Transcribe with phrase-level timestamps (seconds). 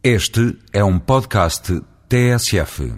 [0.00, 2.94] Este é um podcast TSF.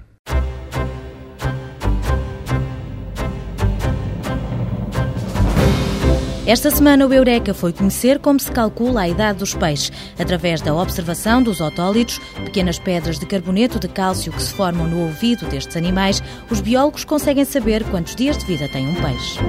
[6.46, 9.90] Esta semana o Eureka foi conhecer como se calcula a idade dos peixes.
[10.18, 15.00] Através da observação dos otólitos, pequenas pedras de carboneto de cálcio que se formam no
[15.00, 19.40] ouvido destes animais, os biólogos conseguem saber quantos dias de vida tem um peixe.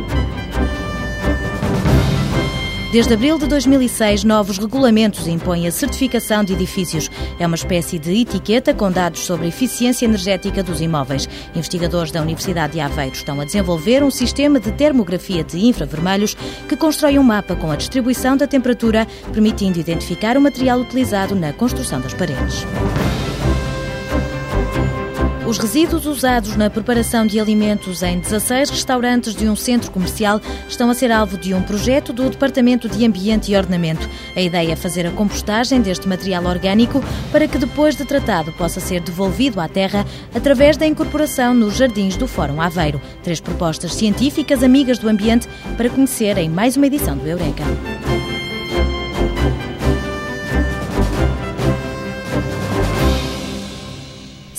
[2.91, 7.09] Desde abril de 2006, novos regulamentos impõem a certificação de edifícios.
[7.39, 11.27] É uma espécie de etiqueta com dados sobre a eficiência energética dos imóveis.
[11.55, 16.35] Investigadores da Universidade de Aveiro estão a desenvolver um sistema de termografia de infravermelhos
[16.67, 21.53] que constrói um mapa com a distribuição da temperatura, permitindo identificar o material utilizado na
[21.53, 22.65] construção das paredes.
[25.51, 30.89] Os resíduos usados na preparação de alimentos em 16 restaurantes de um centro comercial estão
[30.89, 34.09] a ser alvo de um projeto do Departamento de Ambiente e Ordenamento.
[34.33, 38.79] A ideia é fazer a compostagem deste material orgânico para que, depois de tratado, possa
[38.79, 43.01] ser devolvido à terra através da incorporação nos jardins do Fórum Aveiro.
[43.21, 47.65] Três propostas científicas amigas do ambiente para conhecer em mais uma edição do Eureka.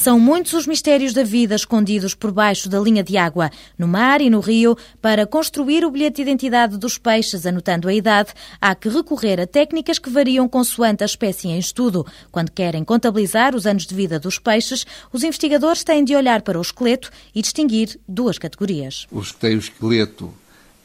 [0.02, 4.20] São muitos os mistérios da vida escondidos por baixo da linha de água, no mar
[4.20, 4.76] e no rio.
[5.00, 9.46] Para construir o bilhete de identidade dos peixes, anotando a idade, há que recorrer a
[9.46, 12.04] técnicas que variam consoante a espécie em estudo.
[12.32, 16.58] Quando querem contabilizar os anos de vida dos peixes, os investigadores têm de olhar para
[16.58, 19.06] o esqueleto e distinguir duas categorias.
[19.08, 20.34] Os que têm o esqueleto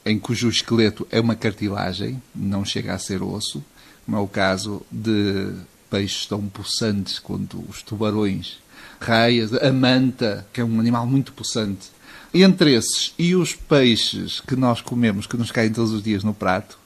[0.05, 3.65] em cujo esqueleto é uma cartilagem, não chega a ser osso,
[4.05, 5.55] como é o caso de
[5.89, 8.59] peixes tão possantes quanto os tubarões
[8.99, 11.89] raias, a manta, que é um animal muito possante.
[12.33, 16.33] Entre esses e os peixes que nós comemos, que nos caem todos os dias no
[16.33, 16.77] prato,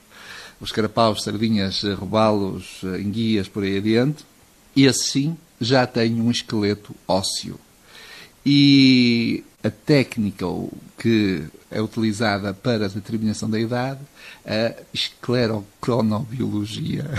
[0.60, 4.24] os carapaus, sardinhas, robalos, enguias, por aí adiante,
[4.76, 7.60] esse sim já tem um esqueleto ósseo.
[8.46, 10.46] E a técnica
[10.98, 14.00] que é utilizada para a determinação da idade,
[14.46, 17.10] a esclerocronobiologia.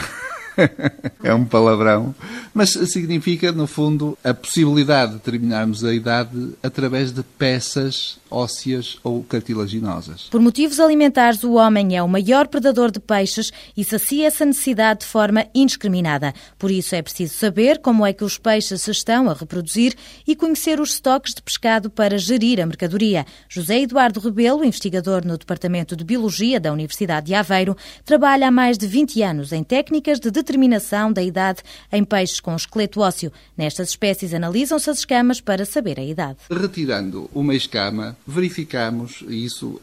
[1.22, 2.14] é um palavrão,
[2.54, 9.22] mas significa, no fundo, a possibilidade de determinarmos a idade através de peças ósseas ou
[9.22, 10.28] cartilaginosas.
[10.30, 15.00] Por motivos alimentares, o homem é o maior predador de peixes e sacia essa necessidade
[15.00, 16.34] de forma indiscriminada.
[16.58, 19.94] Por isso é preciso saber como é que os peixes se estão a reproduzir
[20.26, 23.26] e conhecer os estoques de pescado para gerir a mercadoria.
[23.48, 28.78] José Eduardo Rebelo, investigador no Departamento de Biologia da Universidade de Aveiro, trabalha há mais
[28.78, 33.32] de 20 anos em técnicas de determinação da idade em peixes com esqueleto ósseo.
[33.56, 36.38] Nestas espécies analisam-se as escamas para saber a idade.
[36.50, 39.80] Retirando uma escama, verificamos, isso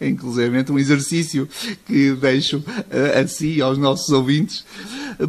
[0.00, 1.48] é inclusive um exercício
[1.86, 2.62] que deixo
[3.18, 4.64] a si e aos nossos ouvintes,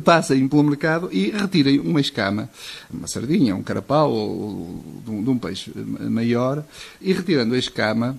[0.04, 2.50] passem pelo mercado e retirem uma escama,
[2.90, 6.66] uma sardinha, um carapau ou de um peixe maior,
[7.02, 8.18] e retirando a escama,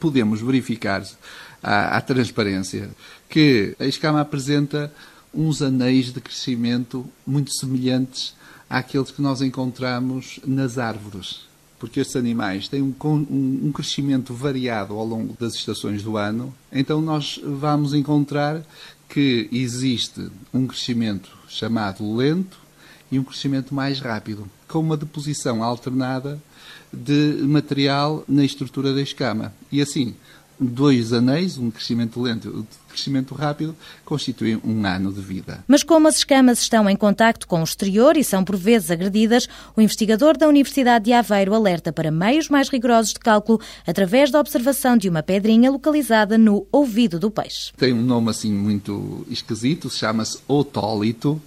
[0.00, 1.04] podemos verificar
[1.62, 2.90] à, à transparência
[3.28, 4.92] que a escama apresenta
[5.32, 8.34] uns anéis de crescimento muito semelhantes
[8.68, 11.51] àqueles que nós encontramos nas árvores.
[11.82, 16.54] Porque estes animais têm um, um, um, crescimento variado ao longo das estações do ano,
[16.70, 18.62] então nós vamos encontrar
[19.08, 22.56] que existe um crescimento chamado lento
[23.10, 26.40] e um crescimento mais rápido, com uma deposição alternada
[26.92, 29.52] de material na estrutura da escama.
[29.72, 30.14] E assim,
[30.58, 33.74] dois anéis, um crescimento lento e um crescimento rápido,
[34.04, 35.64] constituem um ano de vida.
[35.66, 39.48] Mas como as escamas estão em contacto com o exterior e são por vezes agredidas,
[39.76, 44.38] o investigador da Universidade de Aveiro alerta para meios mais rigorosos de cálculo através da
[44.38, 47.72] observação de uma pedrinha localizada no ouvido do peixe.
[47.76, 51.40] Tem um nome assim muito esquisito, chama-se otólito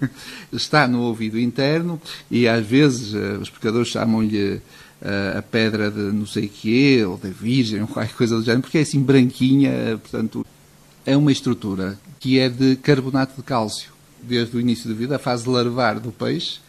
[0.52, 2.00] está no ouvido interno
[2.30, 4.60] e às vezes eh, os pescadores chamam-lhe
[5.02, 8.62] eh, a pedra de não sei quê, ou da Virgem, ou qualquer coisa do género,
[8.62, 10.46] porque é assim branquinha, portanto,
[11.06, 15.18] é uma estrutura que é de carbonato de cálcio, desde o início da vida, a
[15.18, 16.60] fase larvar do peixe,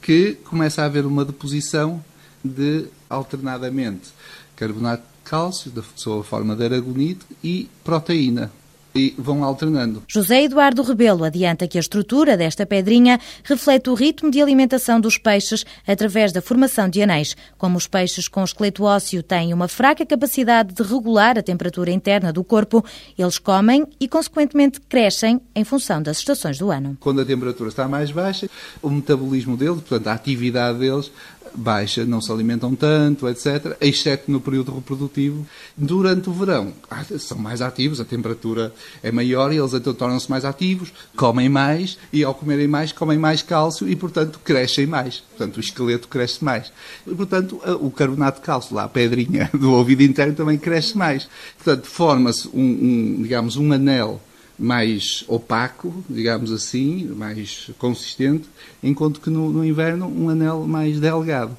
[0.00, 2.02] que começa a haver uma deposição
[2.44, 4.10] de, alternadamente,
[4.56, 8.50] carbonato de cálcio, da sua forma de aragonite, e proteína,
[8.94, 10.02] e vão alternando.
[10.06, 15.18] José Eduardo Rebelo adianta que a estrutura desta pedrinha reflete o ritmo de alimentação dos
[15.18, 17.36] peixes através da formação de anéis.
[17.56, 22.32] Como os peixes com esqueleto ósseo têm uma fraca capacidade de regular a temperatura interna
[22.32, 22.84] do corpo,
[23.18, 26.96] eles comem e, consequentemente, crescem em função das estações do ano.
[27.00, 28.48] Quando a temperatura está mais baixa,
[28.82, 31.10] o metabolismo deles, portanto, a atividade deles,
[31.54, 35.46] baixa, não se alimentam tanto, etc., exceto no período reprodutivo.
[35.76, 38.72] Durante o verão, ah, são mais ativos, a temperatura
[39.02, 43.18] é maior e eles então tornam-se mais ativos, comem mais e ao comerem mais, comem
[43.18, 45.18] mais cálcio e, portanto, crescem mais.
[45.20, 46.72] Portanto, o esqueleto cresce mais.
[47.06, 51.28] E, portanto, o carbonato de cálcio, lá a pedrinha do ouvido interno também cresce mais.
[51.56, 54.20] Portanto, forma-se um, um, digamos, um anel
[54.62, 58.48] mais opaco, digamos assim, mais consistente,
[58.82, 61.56] enquanto que no, no inverno um anel mais delgado.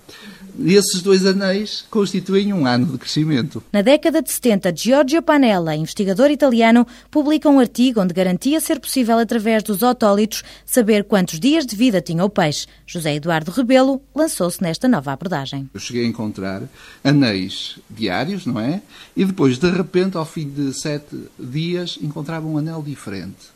[0.58, 3.64] E esses dois anéis constituem um ano de crescimento.
[3.72, 9.18] Na década de 70, Giorgio Panella, investigador italiano, publica um artigo onde garantia ser possível,
[9.18, 12.68] através dos otólitos, saber quantos dias de vida tinha o peixe.
[12.86, 15.70] José Eduardo Rebelo lançou-se nesta nova abordagem.
[15.74, 16.64] Eu cheguei a encontrar
[17.04, 18.82] anéis diários, não é?
[19.16, 23.53] E depois, de repente, ao fim de sete dias, encontrava um anel diferente.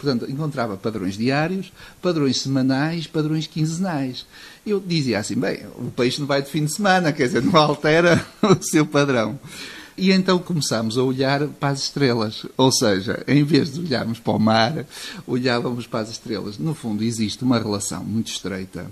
[0.00, 1.70] Portanto, encontrava padrões diários,
[2.00, 4.24] padrões semanais, padrões quinzenais.
[4.64, 7.54] Eu dizia assim, bem, o peixe não vai de fim de semana, quer dizer, não
[7.54, 9.38] altera o seu padrão.
[9.98, 12.46] E então começámos a olhar para as estrelas.
[12.56, 14.86] Ou seja, em vez de olharmos para o mar,
[15.26, 16.56] olhávamos para as estrelas.
[16.56, 18.90] No fundo, existe uma relação muito estreita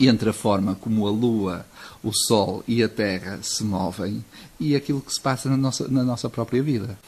[0.00, 1.64] entre a forma como a Lua,
[2.02, 4.24] o Sol e a Terra se movem
[4.58, 6.98] e aquilo que se passa na nossa, na nossa própria vida.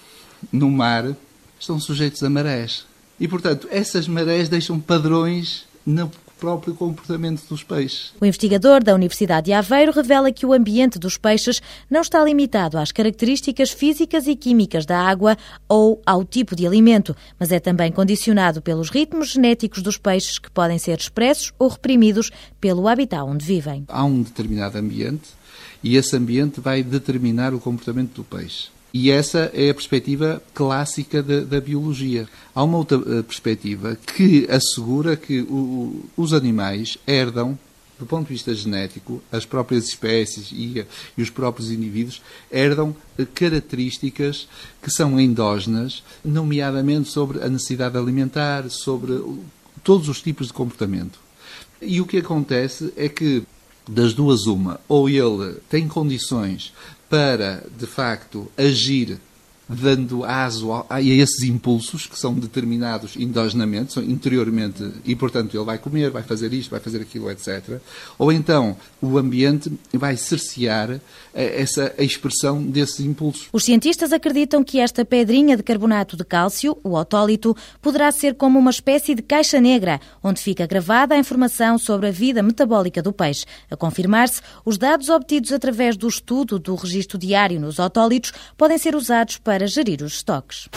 [0.52, 1.16] No mar,
[1.58, 2.86] estão sujeitos a marés.
[3.20, 8.14] E, portanto, essas marés deixam padrões no próprio comportamento dos peixes.
[8.18, 12.78] O investigador da Universidade de Aveiro revela que o ambiente dos peixes não está limitado
[12.78, 15.36] às características físicas e químicas da água
[15.68, 20.50] ou ao tipo de alimento, mas é também condicionado pelos ritmos genéticos dos peixes que
[20.50, 23.84] podem ser expressos ou reprimidos pelo habitat onde vivem.
[23.86, 25.28] Há um determinado ambiente
[25.84, 28.68] e esse ambiente vai determinar o comportamento do peixe.
[28.92, 32.28] E essa é a perspectiva clássica da, da biologia.
[32.54, 37.56] Há uma outra uh, perspectiva que assegura que o, os animais herdam,
[37.98, 40.84] do ponto de vista genético, as próprias espécies e,
[41.16, 42.20] e os próprios indivíduos
[42.50, 44.48] herdam uh, características
[44.82, 49.22] que são endógenas, nomeadamente sobre a necessidade alimentar, sobre
[49.84, 51.20] todos os tipos de comportamento.
[51.80, 53.44] E o que acontece é que
[53.88, 56.72] das duas uma, ou ele tem condições
[57.10, 59.18] para, de facto, agir
[59.70, 65.78] dando aso a, a, esses impulsos que são determinados endogenamente, interiormente, e portanto ele vai
[65.78, 67.78] comer, vai fazer isto, vai fazer aquilo, etc.
[68.18, 71.00] Ou então o ambiente vai cercear
[71.32, 73.48] eh, essa a expressão desses impulsos.
[73.52, 78.58] Os cientistas acreditam que esta pedrinha de carbonato de cálcio, o otólito, poderá ser como
[78.58, 83.12] uma espécie de caixa negra, onde fica gravada a informação sobre a vida metabólica do
[83.12, 83.46] peixe.
[83.70, 88.96] A confirmar-se, os dados obtidos através do estudo do registro diário nos otólitos podem ser
[88.96, 90.70] usados para para gerir os estoques.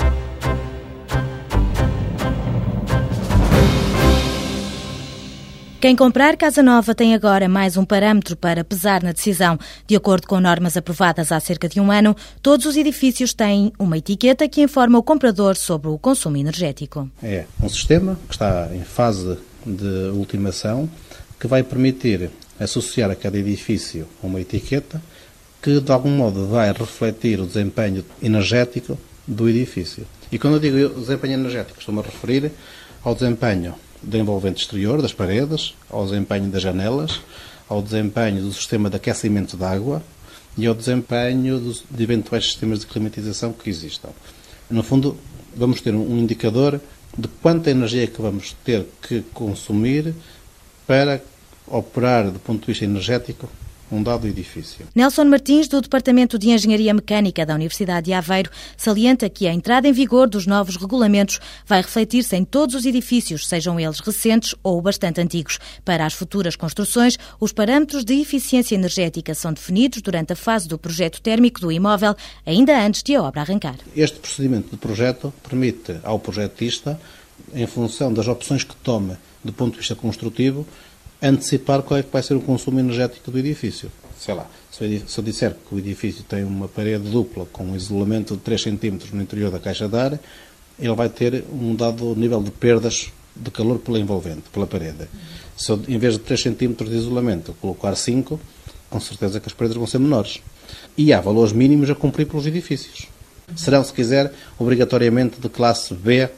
[5.80, 9.58] Quem comprar casa nova tem agora mais um parâmetro para pesar na decisão.
[9.88, 13.98] De acordo com normas aprovadas há cerca de um ano, todos os edifícios têm uma
[13.98, 17.10] etiqueta que informa o comprador sobre o consumo energético.
[17.24, 20.90] É um sistema que está em fase de ultimação
[21.40, 25.02] que vai permitir associar a cada edifício uma etiqueta
[25.64, 30.06] que de algum modo vai refletir o desempenho energético do edifício.
[30.30, 32.52] E quando eu digo desempenho energético, estou-me a referir
[33.02, 37.22] ao desempenho do envolvente exterior, das paredes, ao desempenho das janelas,
[37.70, 40.04] ao desempenho do sistema de aquecimento de água
[40.58, 44.10] e ao desempenho dos, de eventuais sistemas de climatização que existam.
[44.70, 45.18] No fundo,
[45.56, 46.82] vamos ter um indicador
[47.18, 50.14] de quanta energia é que vamos ter que consumir
[50.86, 51.22] para
[51.68, 53.48] operar do ponto de vista energético
[53.94, 54.88] um dado edifício.
[54.96, 59.88] Nelson Martins, do Departamento de Engenharia Mecânica da Universidade de Aveiro, salienta que a entrada
[59.88, 64.82] em vigor dos novos regulamentos vai refletir-se em todos os edifícios, sejam eles recentes ou
[64.82, 65.60] bastante antigos.
[65.86, 70.78] Para as futuras construções, os parâmetros de eficiência energética são definidos durante a fase do
[70.78, 73.76] projeto térmico do imóvel, ainda antes de a obra arrancar.
[73.96, 77.00] Este procedimento de projeto permite ao projetista,
[77.54, 80.66] em função das opções que tome do ponto de vista construtivo,
[81.24, 83.92] antecipar qual é que vai ser o consumo energético do edifício.
[84.20, 88.36] Sei lá, se eu, disser que o edifício tem uma parede dupla com um isolamento
[88.36, 90.20] de 3 cm no interior da caixa de ar,
[90.80, 95.08] ele vai ter um dado nível de perdas de calor pela envolvente, pela parede.
[95.58, 98.40] Se eu, em vez de 3 cm de isolamento, colocar 5,
[98.90, 100.42] com certeza que as paredes vão ser menores.
[100.98, 103.08] E há valores mínimos a cumprir pelos edifícios.
[103.56, 106.30] Serão, se quiser, obrigatoriamente de classe B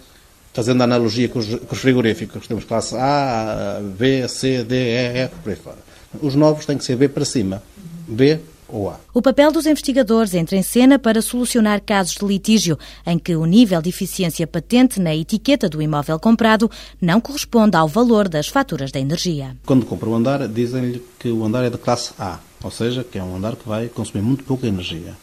[0.55, 5.17] fazendo a analogia com os, com os, frigoríficos, temos classe A, B, C, D, E,
[5.25, 5.77] F, por aí fora.
[6.21, 7.61] Os novos têm que ser B para cima.
[8.07, 8.99] B ou A.
[9.13, 13.45] O papel dos investigadores entra em cena para solucionar casos de litígio em que o
[13.45, 16.71] nível de eficiência patente na etiqueta do imóvel comprado
[17.01, 19.57] não corresponde ao valor das faturas da energia.
[19.65, 23.17] Quando compra um andar, dizem-lhe que o andar é de classe A, ou seja, que
[23.17, 25.13] é um andar que vai consumir muito pouca energia.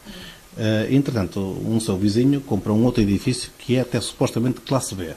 [0.56, 5.12] Uh, entretanto, um seu vizinho compra um outro edifício que é até supostamente classe B.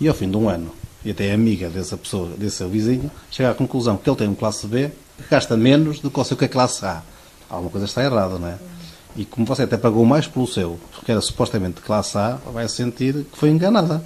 [0.00, 0.72] E ao fim de um ano,
[1.04, 4.28] e até é amiga dessa pessoa, desse seu vizinho, chega à conclusão que ele tem
[4.28, 7.02] um classe B que gasta menos do que o seu que é classe A.
[7.48, 8.58] Alguma coisa está errada, não é?
[9.14, 13.26] E como você até pagou mais pelo seu, porque era supostamente classe A, vai sentir
[13.30, 14.02] que foi enganada.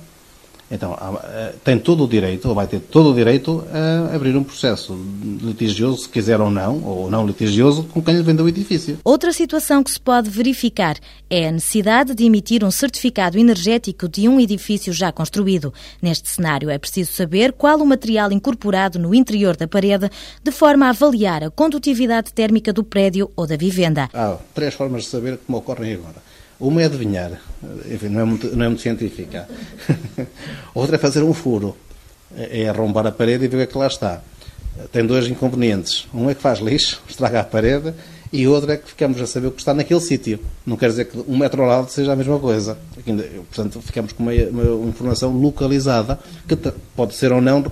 [0.71, 4.43] Então, eh, tem todo o direito, ou vai ter todo o direito, a abrir um
[4.43, 4.99] processo
[5.43, 8.99] litigioso, se quiser ou não, ou não litigioso, com quem lhe vendeu o edifício.
[9.05, 10.97] Outra situação que se pode verificar
[11.31, 15.73] é a necessidade de emitir um certificado energético de um edifício já construído.
[16.03, 20.11] Neste cenário, é preciso saber qual o material incorporado no interior da parede,
[20.43, 24.09] de forma a avaliar a condutividade térmica do prédio ou da vivenda.
[24.13, 26.26] Há três formas de saber como ocorrem agora.
[26.59, 27.41] Uma é adivinhar,
[27.91, 29.49] enfim, não é muito, não é muito científica.
[30.75, 31.77] Outra é fazer um furo,
[32.35, 34.23] é arrombar a parede e ver o que é que lá está.
[34.91, 36.07] Tem dois inconvenientes.
[36.15, 37.93] Um é que faz lixo, estraga a parede,
[38.33, 40.41] e outro é que ficamos a saber o que está naquele sítio.
[40.65, 42.77] Não quer dizer que um metro ao lado seja a mesma coisa.
[43.49, 46.57] Portanto, ficamos com uma, uma informação localizada, que
[46.95, 47.65] pode ser ou não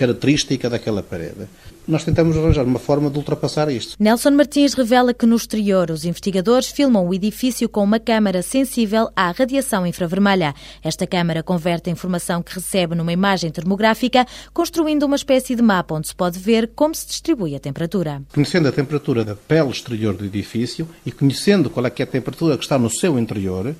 [0.00, 1.44] característica daquela parede
[1.90, 3.96] nós tentamos arranjar uma forma de ultrapassar isto.
[3.98, 9.10] Nelson Martins revela que no exterior os investigadores filmam o edifício com uma câmara sensível
[9.16, 10.54] à radiação infravermelha.
[10.82, 15.94] Esta câmara converte a informação que recebe numa imagem termográfica, construindo uma espécie de mapa
[15.94, 18.22] onde se pode ver como se distribui a temperatura.
[18.32, 22.56] Conhecendo a temperatura da pele exterior do edifício e conhecendo qual é, é a temperatura
[22.56, 23.74] que está no seu interior,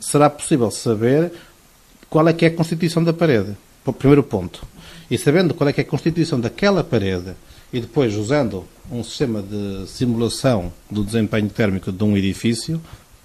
[0.00, 1.32] será possível saber
[2.10, 3.56] qual é que é a constituição da parede.
[3.98, 4.66] Primeiro ponto.
[5.10, 7.32] E sabendo qual é, é a constituição daquela parede
[7.72, 12.80] e depois usando um sistema de simulação do desempenho térmico de um edifício,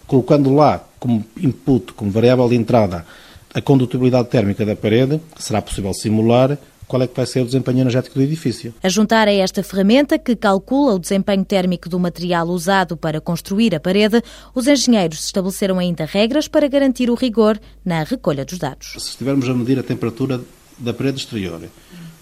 [0.08, 3.06] colocando lá como input, como variável de entrada,
[3.54, 6.58] a condutibilidade térmica da parede, será possível simular
[6.88, 8.74] qual é que vai ser o desempenho energético do edifício.
[8.84, 13.74] A juntar a esta ferramenta que calcula o desempenho térmico do material usado para construir
[13.74, 14.22] a parede,
[14.54, 18.92] os engenheiros estabeleceram ainda regras para garantir o rigor na recolha dos dados.
[18.92, 20.42] Se estivermos a medir a temperatura
[20.82, 21.62] da parede exterior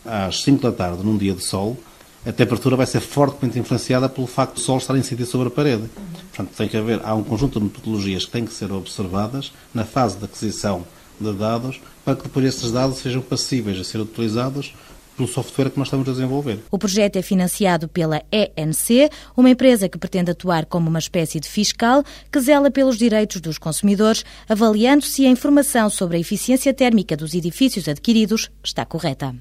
[0.06, 1.78] às 5 da tarde, num dia de sol,
[2.26, 5.52] a temperatura vai ser fortemente influenciada pelo facto do sol estar a incidir sobre a
[5.52, 5.90] parede.
[6.30, 9.86] Portanto, tem que haver, há um conjunto de metodologias que têm que ser observadas na
[9.86, 10.86] fase de aquisição
[11.20, 14.74] de dados para que depois esses dados sejam passíveis a ser utilizados
[15.20, 16.60] pelo software que nós estamos a desenvolver.
[16.72, 21.50] O projeto é financiado pela ENC, uma empresa que pretende atuar como uma espécie de
[21.50, 27.18] fiscal que zela pelos direitos dos consumidores, avaliando se a informação sobre a eficiência térmica
[27.18, 29.36] dos edifícios adquiridos está correta.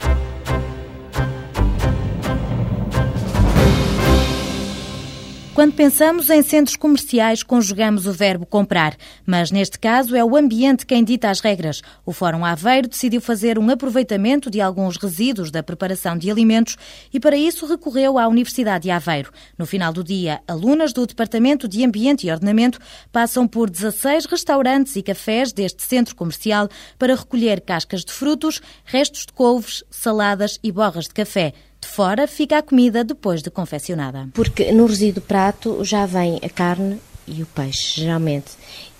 [5.58, 8.96] Quando pensamos em centros comerciais, conjugamos o verbo comprar,
[9.26, 11.82] mas neste caso é o ambiente quem dita as regras.
[12.06, 16.76] O Fórum Aveiro decidiu fazer um aproveitamento de alguns resíduos da preparação de alimentos
[17.12, 19.32] e, para isso, recorreu à Universidade de Aveiro.
[19.58, 22.78] No final do dia, alunas do Departamento de Ambiente e Ordenamento
[23.10, 29.26] passam por 16 restaurantes e cafés deste centro comercial para recolher cascas de frutos, restos
[29.26, 31.52] de couves, saladas e borras de café.
[31.80, 34.28] De fora fica a comida depois de confeccionada.
[34.34, 38.52] Porque no resíduo prato já vem a carne e o peixe, geralmente,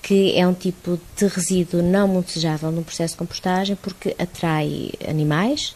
[0.03, 4.91] que é um tipo de resíduo não muito desejável no processo de compostagem porque atrai
[5.09, 5.75] animais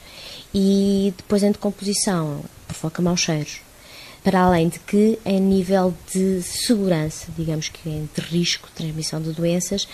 [0.54, 3.60] e depois em decomposição provoca maus cheiros.
[4.22, 9.32] Para além de que, em nível de segurança, digamos que de risco de transmissão de
[9.32, 9.88] doenças,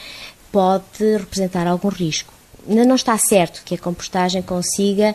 [0.53, 2.33] pode representar algum risco.
[2.69, 5.15] Ainda não está certo que a compostagem consiga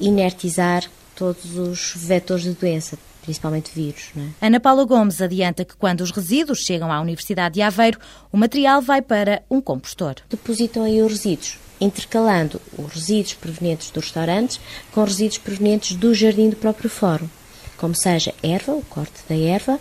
[0.00, 0.84] inertizar
[1.16, 4.10] todos os vetores de doença, principalmente vírus.
[4.16, 4.46] É?
[4.46, 7.98] Ana Paula Gomes adianta que quando os resíduos chegam à Universidade de Aveiro,
[8.30, 10.16] o material vai para um compostor.
[10.28, 14.60] Depositam aí os resíduos, intercalando os resíduos provenientes dos restaurantes
[14.92, 17.28] com resíduos provenientes do jardim do próprio fórum,
[17.76, 19.80] como seja erva, o corte da erva,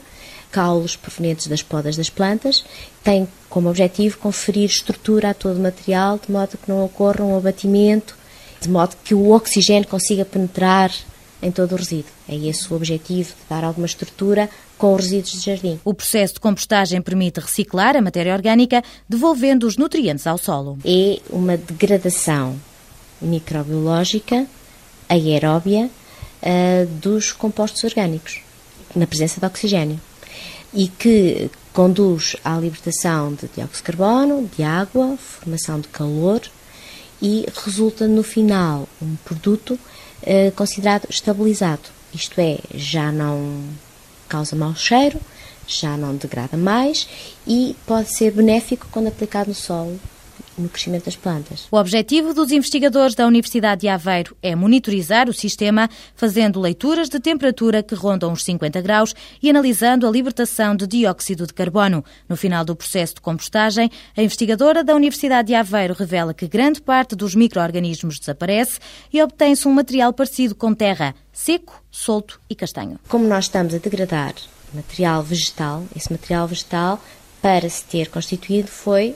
[0.52, 2.64] caules provenientes das podas das plantas,
[3.04, 7.38] tem como objetivo conferir estrutura a todo o material, de modo que não ocorra um
[7.38, 8.16] abatimento,
[8.62, 10.92] de modo que o oxigênio consiga penetrar
[11.46, 12.12] em todo o resíduo.
[12.28, 15.80] É esse o objetivo, dar alguma estrutura com os resíduos de jardim.
[15.86, 20.80] O processo de compostagem permite reciclar a matéria orgânica, devolvendo os nutrientes ao solo.
[20.84, 22.60] É uma degradação
[23.22, 24.48] microbiológica
[25.08, 25.90] aeróbia
[26.42, 28.42] uh, dos compostos orgânicos,
[28.96, 30.02] na presença de oxigênio,
[30.74, 36.42] e que conduz à libertação de dióxido de carbono, de água, formação de calor
[37.22, 39.80] e resulta no final um produto
[40.26, 41.84] eh, considerado estabilizado.
[42.14, 43.64] Isto é, já não
[44.28, 45.20] causa mau cheiro,
[45.68, 47.08] já não degrada mais
[47.46, 50.00] e pode ser benéfico quando aplicado no solo
[50.58, 51.68] no crescimento das plantas.
[51.72, 57.20] O objetivo dos investigadores da Universidade de Aveiro é monitorizar o sistema, fazendo leituras de
[57.20, 62.04] temperatura que rondam os 50 graus e analisando a libertação de dióxido de carbono.
[62.28, 66.82] No final do processo de compostagem, a investigadora da Universidade de Aveiro revela que grande
[66.82, 68.80] parte dos micro-organismos desaparece
[69.12, 73.00] e obtém-se um material parecido com terra, seco, solto e castanho.
[73.08, 74.34] Como nós estamos a degradar
[74.76, 77.02] material vegetal, esse material vegetal,
[77.42, 79.16] para se ter constituído, foi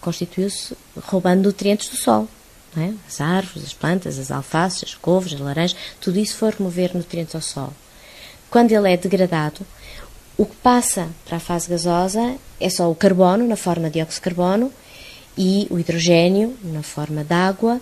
[0.00, 2.28] constituiu-se roubando nutrientes do solo.
[2.76, 2.92] É?
[3.08, 7.34] As árvores, as plantas, as alfaces, as couves, as laranjas, tudo isso foi remover nutrientes
[7.34, 7.74] ao solo.
[8.50, 9.60] Quando ele é degradado,
[10.36, 14.14] o que passa para a fase gasosa é só o carbono, na forma de dióxido
[14.14, 14.72] de carbono,
[15.36, 17.80] e o hidrogênio, na forma de água,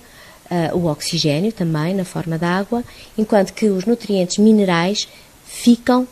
[0.51, 2.85] uh, o oxigênio também, na forma de água,
[3.17, 5.09] enquanto que os nutrientes minerais
[5.45, 6.07] ficam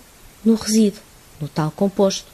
[0.44, 1.00] no resíduo,
[1.40, 2.26] no tal composto.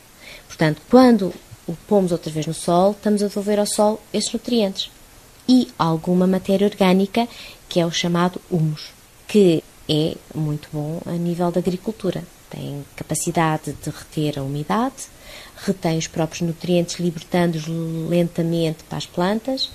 [0.46, 1.32] Portanto, quando
[1.70, 4.90] o pomos outra vez no solo, estamos a devolver ao solo esses nutrientes.
[5.48, 7.28] E alguma matéria orgânica,
[7.68, 8.88] que é o chamado humus,
[9.26, 12.24] que é muito bom a nível da agricultura.
[12.50, 15.06] Tem capacidade de reter a umidade,
[15.64, 17.66] retém os próprios nutrientes, libertando-os
[18.08, 19.70] lentamente para as plantas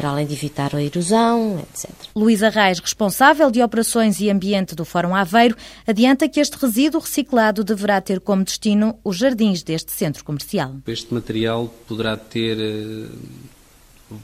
[0.00, 1.90] para além de evitar a erosão, etc.
[2.16, 5.54] Luísa Reis, responsável de operações e ambiente do Fórum Aveiro,
[5.86, 10.76] adianta que este resíduo reciclado deverá ter como destino os jardins deste centro comercial.
[10.86, 13.10] Este material poderá ter uh,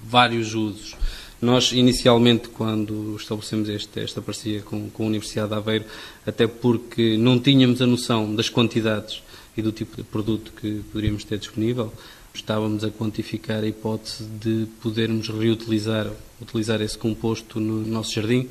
[0.08, 0.96] vários usos.
[1.42, 5.84] Nós, inicialmente, quando estabelecemos este, esta parceria com, com a Universidade de Aveiro,
[6.26, 9.22] até porque não tínhamos a noção das quantidades
[9.54, 11.92] e do tipo de produto que poderíamos ter disponível,
[12.36, 18.48] estávamos a quantificar a hipótese de podermos reutilizar utilizar esse composto no nosso jardim.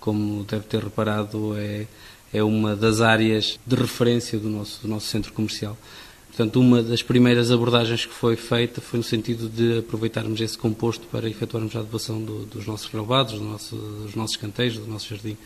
[0.00, 1.86] Como deve ter reparado, é,
[2.32, 5.76] é uma das áreas de referência do nosso, do nosso centro comercial.
[6.28, 11.04] Portanto, uma das primeiras abordagens que foi feita foi no sentido de aproveitarmos esse composto
[11.08, 15.08] para efetuarmos a adequação do, dos nossos relevados, do nosso, dos nossos canteiros, do nosso
[15.08, 15.36] jardim.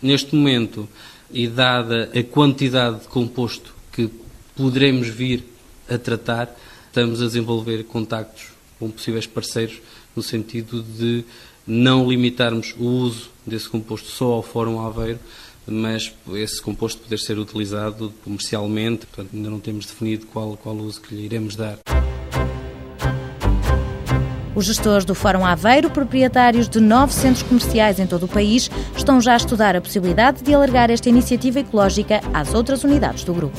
[0.00, 0.88] Neste momento,
[1.30, 4.08] e dada a quantidade de composto que
[4.54, 5.44] poderemos vir
[5.88, 6.54] a tratar,
[6.88, 9.80] estamos a desenvolver contactos com possíveis parceiros
[10.16, 11.24] no sentido de
[11.66, 15.18] não limitarmos o uso desse composto só ao Fórum Aveiro,
[15.66, 21.00] mas esse composto poder ser utilizado comercialmente, portanto ainda não temos definido qual, qual uso
[21.00, 21.78] que lhe iremos dar.
[24.54, 29.20] Os gestores do Fórum Aveiro, proprietários de nove centros comerciais em todo o país, estão
[29.20, 33.58] já a estudar a possibilidade de alargar esta iniciativa ecológica às outras unidades do grupo.